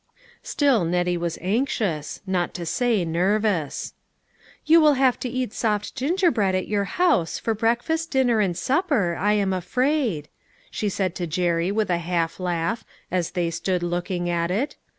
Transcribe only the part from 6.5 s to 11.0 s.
at your house, for breakfast, dinner and supper, I am afraid," she